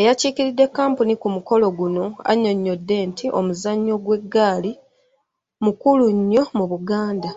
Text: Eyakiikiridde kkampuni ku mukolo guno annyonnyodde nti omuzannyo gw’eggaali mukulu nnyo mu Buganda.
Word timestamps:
Eyakiikiridde 0.00 0.64
kkampuni 0.68 1.14
ku 1.22 1.28
mukolo 1.36 1.66
guno 1.78 2.04
annyonnyodde 2.30 2.96
nti 3.08 3.26
omuzannyo 3.38 3.94
gw’eggaali 4.04 4.72
mukulu 5.64 6.04
nnyo 6.16 6.42
mu 6.56 6.64
Buganda. 6.70 7.30